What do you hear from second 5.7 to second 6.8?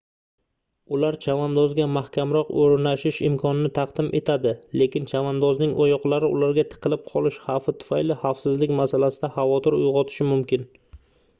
oyoqlari ularga